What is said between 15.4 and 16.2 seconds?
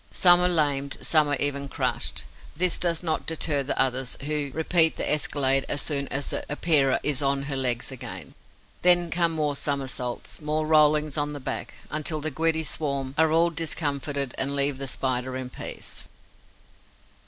peace.